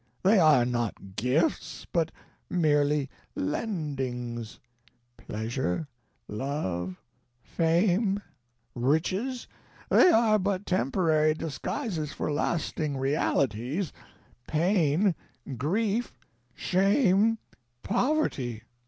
They 0.23 0.39
are 0.39 0.65
not 0.65 1.15
gifts, 1.15 1.85
but 1.93 2.11
merely 2.49 3.07
lendings. 3.35 4.57
Pleasure, 5.15 5.87
Love, 6.27 6.99
Fame, 7.43 8.19
Riches: 8.73 9.45
they 9.91 10.09
are 10.09 10.39
but 10.39 10.65
temporary 10.65 11.35
disguises 11.35 12.13
for 12.13 12.31
lasting 12.31 12.97
realities 12.97 13.93
Pain, 14.47 15.13
Grief, 15.55 16.17
Shame, 16.55 17.37
Poverty. 17.83 18.63